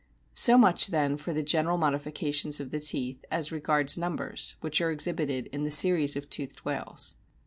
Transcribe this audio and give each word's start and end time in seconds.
So 0.33 0.57
much 0.57 0.87
then 0.87 1.15
for 1.15 1.31
the 1.31 1.43
General 1.43 1.77
modifications 1.77 2.59
of 2.59 2.71
the 2.71 2.77
O 2.77 2.79
teeth, 2.79 3.23
as 3.29 3.51
regards 3.51 3.99
numbers, 3.99 4.55
which 4.61 4.81
are 4.81 4.89
exhibited 4.89 5.45
in 5.53 5.63
the 5.63 5.69
series 5.69 6.15
of 6.15 6.27
toothed 6.27 6.65
whales. 6.65 7.17